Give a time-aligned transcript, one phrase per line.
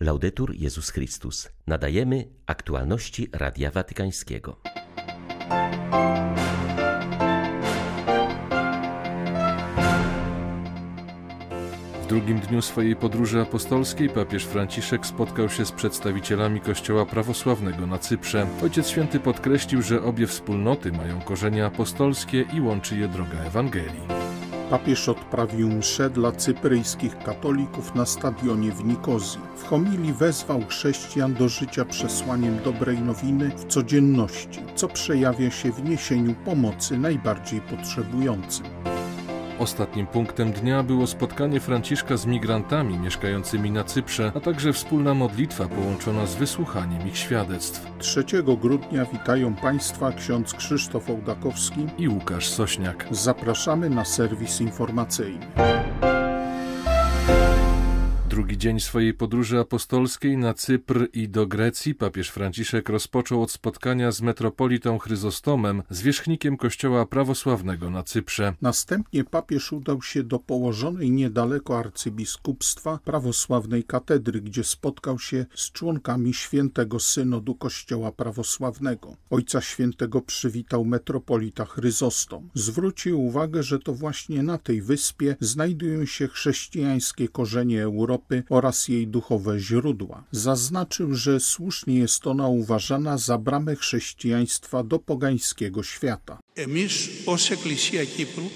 [0.00, 1.48] Laudetur Jezus Chrystus.
[1.66, 4.60] Nadajemy aktualności Radia Watykańskiego.
[12.02, 17.98] W drugim dniu swojej podróży apostolskiej papież Franciszek spotkał się z przedstawicielami Kościoła prawosławnego na
[17.98, 18.46] Cyprze.
[18.62, 24.33] Ojciec Święty podkreślił, że obie wspólnoty mają korzenie apostolskie i łączy je droga Ewangelii.
[24.70, 29.40] Papież odprawił mszę dla cypryjskich katolików na stadionie w Nikozji.
[29.56, 35.84] W homilii wezwał chrześcijan do życia przesłaniem dobrej nowiny w codzienności, co przejawia się w
[35.84, 38.93] niesieniu pomocy najbardziej potrzebującym.
[39.58, 45.68] Ostatnim punktem dnia było spotkanie Franciszka z migrantami mieszkającymi na Cyprze, a także wspólna modlitwa
[45.68, 47.86] połączona z wysłuchaniem ich świadectw.
[47.98, 48.24] 3
[48.60, 53.06] grudnia witają Państwa ksiądz Krzysztof Ołdakowski i Łukasz Sośniak.
[53.10, 55.46] Zapraszamy na serwis informacyjny.
[58.44, 64.12] Drugi dzień swojej podróży apostolskiej na Cypr i do Grecji papież Franciszek rozpoczął od spotkania
[64.12, 68.54] z metropolitą Chryzostomem, zwierzchnikiem kościoła prawosławnego na Cyprze.
[68.62, 76.34] Następnie papież udał się do położonej niedaleko arcybiskupstwa prawosławnej katedry, gdzie spotkał się z członkami
[76.34, 79.16] świętego synodu kościoła prawosławnego.
[79.30, 82.50] Ojca świętego przywitał metropolita Chryzostom.
[82.54, 88.88] Zwrócił uwagę, że to właśnie na tej wyspie znajdują się chrześcijańskie korzenie Europy Europy oraz
[88.88, 90.24] jej duchowe źródła.
[90.32, 96.38] Zaznaczył, że słusznie jest ona uważana za bramę chrześcijaństwa do pogańskiego świata.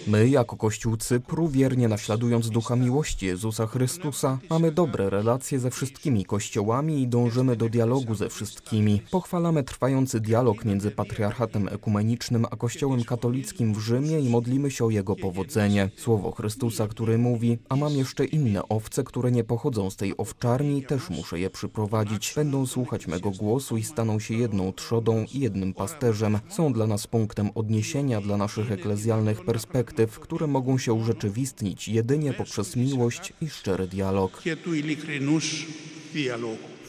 [0.07, 6.25] My, jako Kościół Cypru, wiernie naśladując ducha miłości Jezusa Chrystusa, mamy dobre relacje ze wszystkimi
[6.25, 9.03] kościołami i dążymy do dialogu ze wszystkimi.
[9.11, 14.91] Pochwalamy trwający dialog między patriarchatem ekumenicznym a Kościołem katolickim w Rzymie i modlimy się o
[14.91, 15.91] jego powodzenie.
[15.97, 20.83] Słowo Chrystusa, który mówi, a mam jeszcze inne owce, które nie pochodzą z tej owczarni,
[20.83, 22.33] też muszę je przyprowadzić.
[22.37, 26.39] Będą słuchać mego głosu i staną się jedną trzodą i jednym pasterzem.
[26.49, 32.77] Są dla nas punktem odniesienia dla naszych eklezjalnych perspektyw, które mogą się urzeczywistnić jedynie poprzez
[32.77, 34.43] miłość i szczery dialog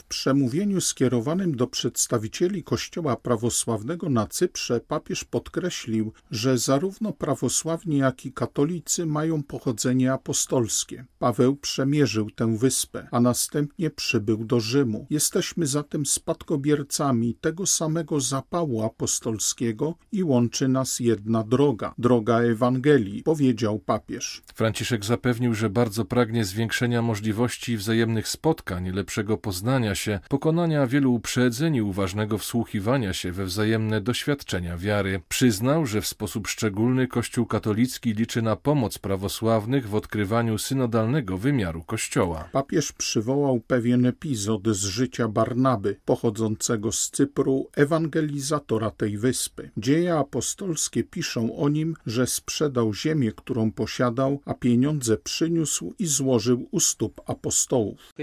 [0.10, 8.34] przemówieniu skierowanym do przedstawicieli Kościoła prawosławnego na Cyprze papież podkreślił, że zarówno prawosławni, jak i
[8.34, 11.06] katolicy mają pochodzenie apostolskie.
[11.20, 15.08] Paweł przemierzył tę wyspę, a następnie przybył do Rzymu.
[15.10, 23.80] Jesteśmy zatem spadkobiercami tego samego zapału apostolskiego i łączy nas jedna droga, droga Ewangelii, powiedział
[23.80, 24.42] papież.
[24.56, 31.76] Franciszek zapewnił, że bardzo pragnie zwiększenia możliwości wzajemnych spotkań, lepszego poznania się, pokonania wielu uprzedzeń
[31.76, 35.22] i uważnego wsłuchiwania się we wzajemne doświadczenia wiary.
[35.30, 41.84] Przyznał, że w sposób szczególny Kościół katolicki liczy na pomoc prawosławnych w odkrywaniu synodalnego wymiaru
[41.84, 42.50] Kościoła.
[42.52, 49.70] Papież przywołał pewien epizod z życia Barnaby, pochodzącego z Cypru, ewangelizatora tej wyspy.
[49.78, 56.68] Dzieje apostolskie piszą o nim, że sprzedał ziemię, którą posiadał, a pieniądze przyniósł i złożył
[56.72, 58.14] u stóp apostołów.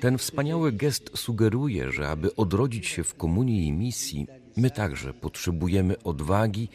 [0.00, 4.26] Ten wspaniały gest sugeruje, że aby odrodzić się w komunii i misji,
[4.56, 6.68] my także potrzebujemy odwagi,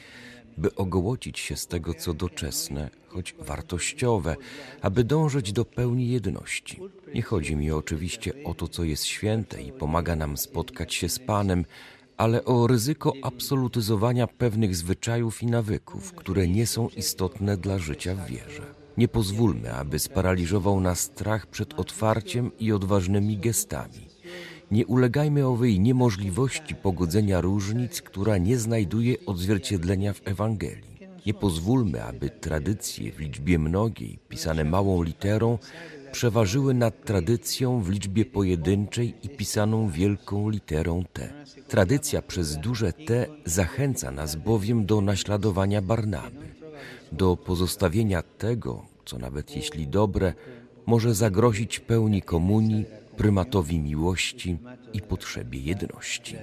[0.57, 4.35] by ogołocić się z tego, co doczesne, choć wartościowe,
[4.81, 6.79] aby dążyć do pełni jedności.
[7.13, 11.19] Nie chodzi mi oczywiście o to, co jest święte i pomaga nam spotkać się z
[11.19, 11.65] Panem,
[12.17, 18.27] ale o ryzyko absolutyzowania pewnych zwyczajów i nawyków, które nie są istotne dla życia w
[18.27, 18.74] wierze.
[18.97, 24.07] Nie pozwólmy, aby sparaliżował nas strach przed otwarciem i odważnymi gestami.
[24.71, 30.95] Nie ulegajmy owej niemożliwości pogodzenia różnic, która nie znajduje odzwierciedlenia w Ewangelii.
[31.25, 35.57] Nie pozwólmy, aby tradycje w liczbie mnogiej, pisane małą literą,
[36.11, 41.33] przeważyły nad tradycją w liczbie pojedynczej i pisaną wielką literą T.
[41.67, 46.54] Tradycja przez duże T zachęca nas bowiem do naśladowania Barnaby
[47.11, 50.33] do pozostawienia tego, co nawet jeśli dobre,
[50.85, 52.85] może zagrozić pełni komunii,
[53.17, 54.57] prymatowi miłości
[54.93, 56.35] i potrzebie jedności.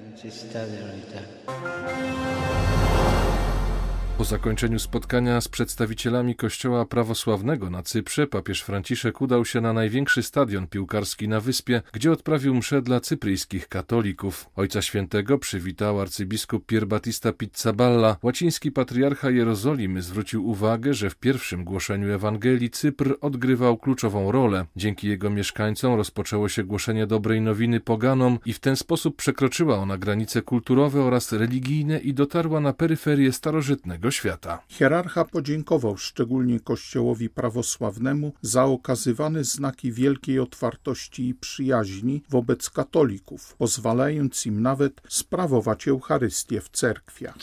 [4.19, 10.23] Po zakończeniu spotkania z przedstawicielami Kościoła prawosławnego na Cyprze papież Franciszek udał się na największy
[10.23, 14.47] stadion piłkarski na wyspie, gdzie odprawił mszę dla cypryjskich katolików.
[14.57, 18.17] Ojca Świętego przywitał arcybiskup Pier Battista Pizzaballa.
[18.23, 24.67] Łaciński patriarcha Jerozolimy zwrócił uwagę, że w pierwszym głoszeniu Ewangelii Cypr odgrywał kluczową rolę.
[24.77, 29.99] Dzięki jego mieszkańcom rozpoczęło się głoszenie dobrej nowiny poganom i w ten sposób przekroczyła ona
[29.99, 34.63] granice kulturowe oraz religijne i dotarła na peryferię starożytnego całego świata.
[34.69, 44.47] Hierarcha podziękował szczególnie Kościołowi prawosławnemu za okazywane znaki wielkiej otwartości i przyjaźni wobec katolików, pozwalając
[44.47, 47.35] im nawet sprawować Eucharystię w cerkwiach.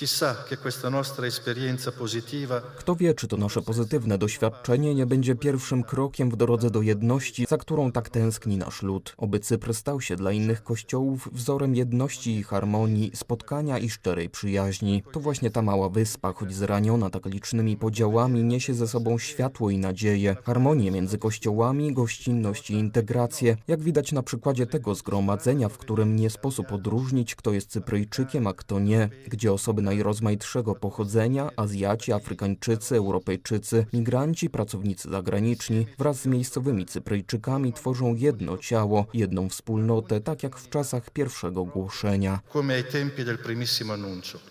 [2.77, 7.45] Kto wie, czy to nasze pozytywne doświadczenie nie będzie pierwszym krokiem w drodze do jedności,
[7.49, 9.13] za którą tak tęskni nasz lud.
[9.17, 15.03] Oby Cypr stał się dla innych kościołów wzorem jedności i harmonii, spotkania i szczerej przyjaźni.
[15.11, 19.77] To właśnie ta mała wyspa, choć zraniona tak licznymi podziałami, niesie ze sobą światło i
[19.77, 26.15] nadzieję, harmonię między kościołami, gościnność i integrację, jak widać na przykładzie tego zgromadzenia, w którym
[26.15, 32.95] nie sposób odróżnić, kto jest Cypryjczykiem, a kto nie, gdzie osoby najrozmaitszego pochodzenia, Azjaci, Afrykańczycy,
[32.95, 40.57] Europejczycy, migranci, pracownicy zagraniczni wraz z miejscowymi Cypryjczykami tworzą jedno ciało, jedną wspólnotę, tak jak
[40.57, 42.39] w czasach pierwszego głoszenia.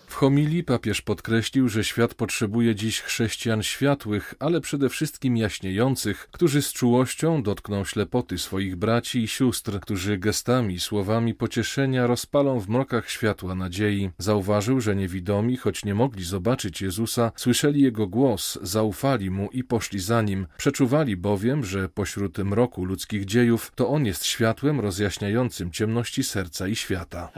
[0.07, 6.61] W homilii papież podkreślił, że świat potrzebuje dziś chrześcijan światłych, ale przede wszystkim jaśniejących, którzy
[6.61, 12.69] z czułością dotkną ślepoty swoich braci i sióstr, którzy gestami i słowami pocieszenia rozpalą w
[12.69, 14.09] mrokach światła nadziei.
[14.17, 19.99] Zauważył, że niewidomi, choć nie mogli zobaczyć Jezusa, słyszeli Jego głos, zaufali Mu i poszli
[19.99, 20.47] za Nim.
[20.57, 26.75] Przeczuwali bowiem, że pośród mroku ludzkich dziejów to On jest światłem rozjaśniającym ciemności serca i
[26.75, 27.29] świata.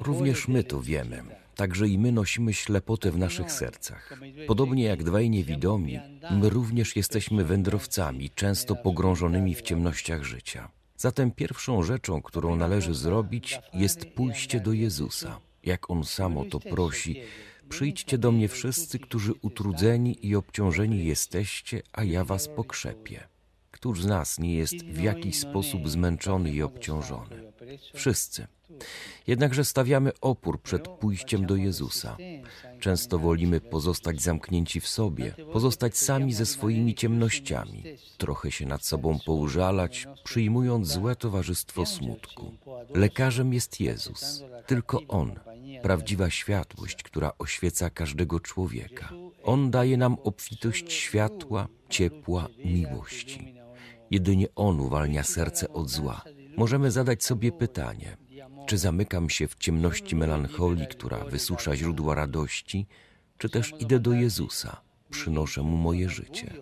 [0.00, 1.40] Również my to wiemy.
[1.60, 4.18] Także i my nosimy ślepotę w naszych sercach.
[4.46, 5.98] Podobnie jak dwaj niewidomi,
[6.30, 10.70] my również jesteśmy wędrowcami, często pogrążonymi w ciemnościach życia.
[10.96, 15.40] Zatem pierwszą rzeczą, którą należy zrobić, jest pójście do Jezusa.
[15.64, 17.20] Jak On sam o to prosi,
[17.68, 23.28] przyjdźcie do mnie wszyscy, którzy utrudzeni i obciążeni jesteście, a ja was pokrzepię.
[23.70, 27.49] Któż z nas nie jest w jakiś sposób zmęczony i obciążony?
[27.94, 28.46] Wszyscy.
[29.26, 32.16] Jednakże stawiamy opór przed pójściem do Jezusa.
[32.80, 37.82] Często wolimy pozostać zamknięci w sobie, pozostać sami ze swoimi ciemnościami,
[38.18, 42.52] trochę się nad sobą poużalać, przyjmując złe towarzystwo smutku.
[42.94, 45.40] Lekarzem jest Jezus, tylko On,
[45.82, 49.12] prawdziwa światłość, która oświeca każdego człowieka.
[49.42, 53.54] On daje nam obfitość światła, ciepła, miłości.
[54.10, 56.24] Jedynie On uwalnia serce od zła.
[56.56, 58.16] Możemy zadać sobie pytanie,
[58.66, 62.86] czy zamykam się w ciemności melancholii, która wysusza źródła radości,
[63.38, 64.80] czy też idę do Jezusa,
[65.10, 66.54] przynoszę Mu moje życie?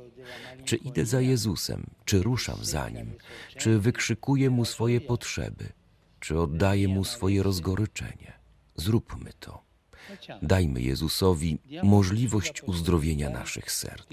[0.65, 3.13] Czy idę za Jezusem, czy ruszam za Nim,
[3.57, 5.73] czy wykrzykuję Mu swoje potrzeby,
[6.21, 8.33] czy oddaję Mu swoje rozgoryczenie?
[8.77, 9.68] Zróbmy to.
[10.43, 14.07] Dajmy Jezusowi możliwość uzdrowienia naszych serc.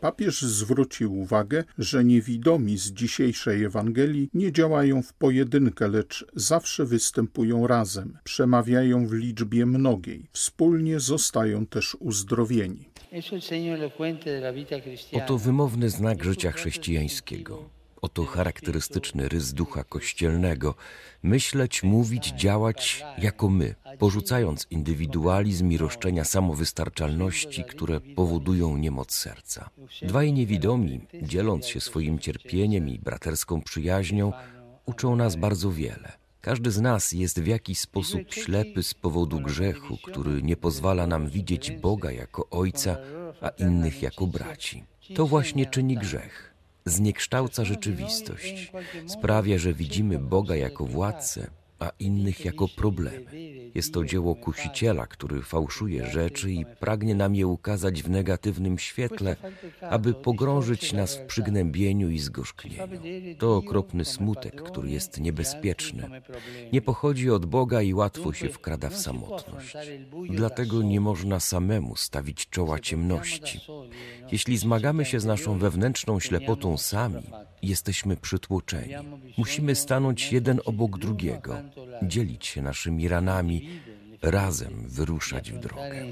[0.00, 7.66] Papież zwrócił uwagę, że niewidomi z dzisiejszej Ewangelii nie działają w pojedynkę, lecz zawsze występują
[7.66, 12.88] razem, przemawiają w liczbie mnogiej, wspólnie zostają też uzdrowieni.
[15.12, 17.81] Oto wymowny znak życia chrześcijańskiego.
[18.02, 20.74] Oto charakterystyczny rys ducha kościelnego
[21.22, 29.70] myśleć, mówić, działać jako my, porzucając indywidualizm i roszczenia samowystarczalności, które powodują niemoc serca.
[30.02, 34.32] Dwaj niewidomi, dzieląc się swoim cierpieniem i braterską przyjaźnią,
[34.86, 36.12] uczą nas bardzo wiele.
[36.40, 41.28] Każdy z nas jest w jakiś sposób ślepy z powodu grzechu, który nie pozwala nam
[41.28, 42.96] widzieć Boga jako Ojca,
[43.40, 44.84] a innych jako braci.
[45.14, 46.51] To właśnie czyni grzech
[46.84, 48.72] zniekształca rzeczywistość,
[49.06, 51.50] sprawia, że widzimy Boga jako władcę,
[51.82, 53.24] a innych jako problemy.
[53.74, 59.36] Jest to dzieło kusiciela, który fałszuje rzeczy i pragnie nam je ukazać w negatywnym świetle,
[59.80, 62.98] aby pogrążyć nas w przygnębieniu i zgorzknieniu.
[63.38, 66.22] To okropny smutek, który jest niebezpieczny.
[66.72, 69.76] Nie pochodzi od Boga i łatwo się wkrada w samotność.
[70.30, 73.60] Dlatego nie można samemu stawić czoła ciemności.
[74.32, 77.22] Jeśli zmagamy się z naszą wewnętrzną ślepotą sami,
[77.62, 78.94] jesteśmy przytłoczeni.
[79.38, 81.56] Musimy stanąć jeden obok drugiego,
[82.02, 83.80] dzielić się naszymi ranami,
[84.22, 86.04] razem wyruszać w drogę.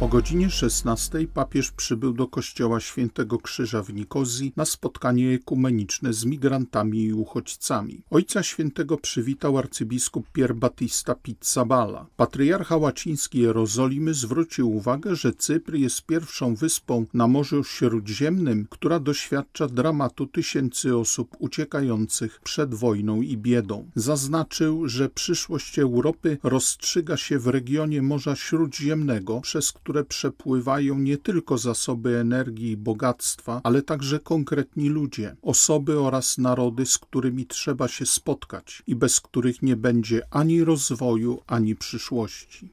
[0.00, 6.24] O godzinie 16 papież przybył do kościoła Świętego Krzyża w Nikozji na spotkanie ekumeniczne z
[6.24, 8.02] migrantami i uchodźcami.
[8.10, 12.06] Ojca Świętego przywitał arcybiskup Pier Battista Pizzabala.
[12.16, 19.68] Patriarcha łaciński Jerozolimy zwrócił uwagę, że Cypr jest pierwszą wyspą na Morzu Śródziemnym, która doświadcza
[19.68, 23.90] dramatu tysięcy osób uciekających przed wojną i biedą.
[23.94, 31.18] Zaznaczył, że przyszłość Europy rozstrzyga się w regionie Morza Śródziemnego, przez który które przepływają nie
[31.18, 37.88] tylko zasoby energii i bogactwa, ale także konkretni ludzie, osoby oraz narody, z którymi trzeba
[37.88, 42.68] się spotkać i bez których nie będzie ani rozwoju, ani przyszłości.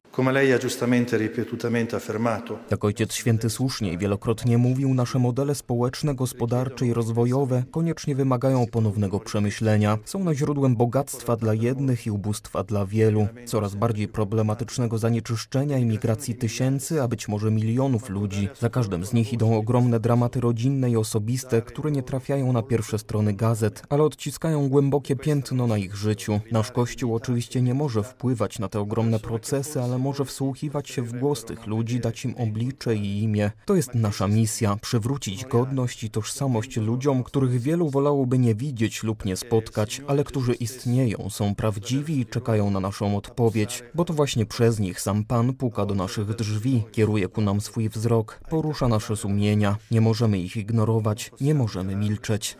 [2.70, 8.66] Jak Ojciec Święty słusznie i wielokrotnie mówił, nasze modele społeczne, gospodarcze i rozwojowe koniecznie wymagają
[8.66, 9.98] ponownego przemyślenia.
[10.04, 15.84] Są one źródłem bogactwa dla jednych i ubóstwa dla wielu, coraz bardziej problematycznego zanieczyszczenia i
[15.84, 18.48] migracji tysięcy, a być może milionów ludzi.
[18.60, 22.98] Za każdym z nich idą ogromne dramaty rodzinne i osobiste, które nie trafiają na pierwsze
[22.98, 26.40] strony gazet, ale odciskają głębokie piętno na ich życiu.
[26.52, 31.18] Nasz Kościół oczywiście nie może wpływać na te ogromne procesy, ale może wsłuchiwać się w
[31.18, 33.50] głos tych ludzi, dać im oblicze i imię.
[33.64, 39.24] To jest nasza misja przywrócić godność i tożsamość ludziom, których wielu wolałoby nie widzieć lub
[39.24, 44.46] nie spotkać, ale którzy istnieją, są prawdziwi i czekają na naszą odpowiedź, bo to właśnie
[44.46, 49.16] przez nich sam Pan puka do naszych drzwi, kieruje ku nam swój wzrok, porusza nasze
[49.16, 49.76] sumienia.
[49.90, 52.56] Nie możemy ich ignorować, nie możemy milczeć.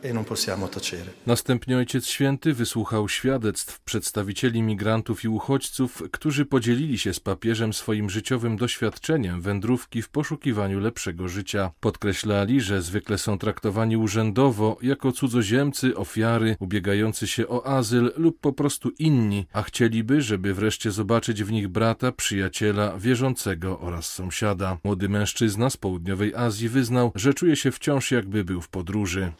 [1.26, 8.10] Następnie Ojciec Święty wysłuchał świadectw przedstawicieli migrantów i uchodźców, którzy podzielili się z papieżem swoim
[8.10, 11.70] życiowym doświadczeniem wędrówki w poszukiwaniu lepszego życia.
[11.80, 18.52] Podkreślali, że zwykle są traktowani urzędowo jako cudzoziemcy, ofiary, ubiegający się o azyl lub po
[18.52, 24.78] prostu inni, a chcieliby, żeby wreszcie zobaczyć w nich brata, przyjaciela, wierzącego oraz sąsiada.
[24.84, 29.32] Młody mężczyzna z południowej Azji wyznał, że czuje się wciąż jakby był w podróży.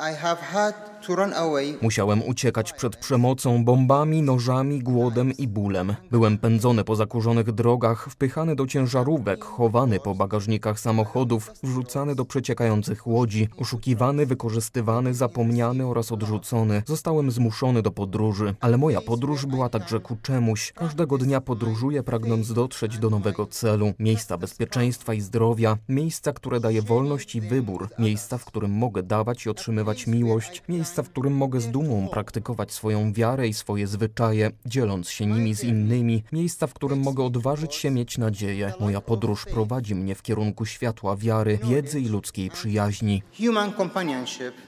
[1.82, 5.94] Musiałem uciekać przed przemocą, bombami, nożami, głodem i bólem.
[6.10, 13.06] Byłem pędzony po zakurzonych drogach, wpychany do ciężarówek, chowany po bagażnikach samochodów, wrzucany do przeciekających
[13.06, 16.82] łodzi, oszukiwany, wykorzystywany, zapomniany oraz odrzucony.
[16.86, 20.72] Zostałem zmuszony do podróży, ale moja podróż była także ku czemuś.
[20.72, 24.38] Każdego dnia podróżuję, pragnąc dotrzeć do nowego celu, miejsca
[24.73, 29.50] bezpieczeństwa i zdrowia, miejsca, które daje wolność i wybór, miejsca, w którym mogę dawać i
[29.50, 35.09] otrzymywać miłość, miejsca, w którym mogę z dumą praktykować swoją wiarę i swoje zwyczaje, dzieląc
[35.11, 38.73] się nimi z innymi, miejsca, w którym mogę odważyć się mieć nadzieję.
[38.81, 43.23] Moja podróż prowadzi mnie w kierunku światła wiary, wiedzy i ludzkiej przyjaźni.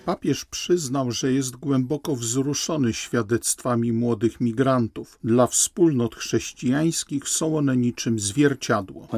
[0.04, 5.18] Papież przyznał, że jest głęboko wzruszony świadectwami młodych migrantów.
[5.24, 9.08] Dla wspólnot chrześcijańskich są one niczym zwierciadło.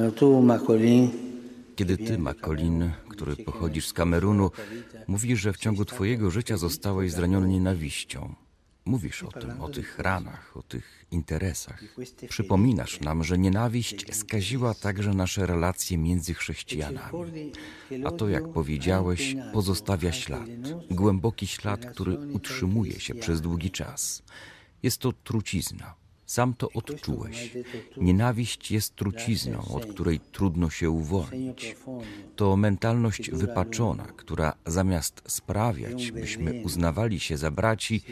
[1.77, 4.51] Kiedy ty, Makolin, który pochodzisz z Kamerunu,
[5.07, 8.35] mówisz, że w ciągu twojego życia zostałeś zraniony nienawiścią.
[8.85, 11.83] Mówisz o tym, o tych ranach, o tych interesach.
[12.29, 17.53] Przypominasz nam, że nienawiść skaziła także nasze relacje między chrześcijanami.
[18.05, 20.49] A to, jak powiedziałeś, pozostawia ślad.
[20.91, 24.23] Głęboki ślad, który utrzymuje się przez długi czas.
[24.83, 25.95] Jest to trucizna.
[26.27, 27.57] Sam to odczułeś.
[27.97, 31.77] Nienawiść jest trucizną, od której trudno się uwolnić.
[32.37, 38.03] To mentalność wypaczona, która zamiast sprawiać, byśmy uznawali się za braci,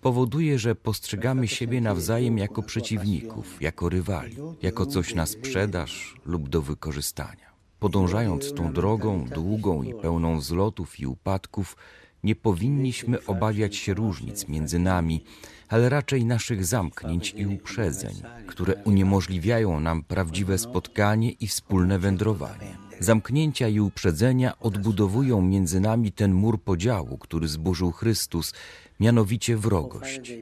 [0.00, 6.62] powoduje, że postrzegamy siebie nawzajem jako przeciwników, jako rywali, jako coś na sprzedaż lub do
[6.62, 7.48] wykorzystania.
[7.78, 11.76] Podążając tą drogą długą i pełną wzlotów i upadków,
[12.24, 15.24] nie powinniśmy obawiać się różnic między nami,
[15.68, 18.14] ale raczej naszych zamknięć i uprzedzeń,
[18.46, 22.78] które uniemożliwiają nam prawdziwe spotkanie i wspólne wędrowanie.
[23.00, 28.54] Zamknięcia i uprzedzenia odbudowują między nami ten mur podziału, który zburzył Chrystus,
[29.00, 30.32] mianowicie wrogość.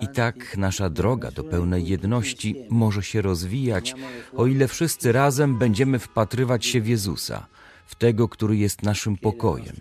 [0.00, 3.94] I tak nasza droga do pełnej jedności może się rozwijać,
[4.36, 7.46] o ile wszyscy razem będziemy wpatrywać się w Jezusa,
[7.86, 9.76] w tego, który jest naszym pokojem,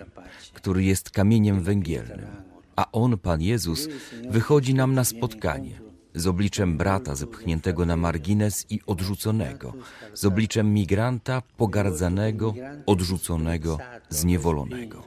[0.54, 2.39] który jest kamieniem węgielnym.
[2.80, 3.88] A On, Pan Jezus,
[4.30, 5.82] wychodzi nam na spotkanie
[6.16, 9.74] z obliczem brata zepchniętego na margines i odrzuconego,
[10.14, 12.54] z obliczem migranta pogardzanego,
[12.86, 13.78] odrzuconego,
[14.10, 15.04] zniewolonego.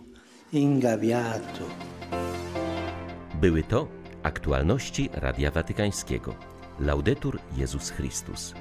[3.41, 3.89] Były to
[4.23, 6.35] aktualności Radia Watykańskiego.
[6.81, 8.55] Laudetur Jezus Chrystus.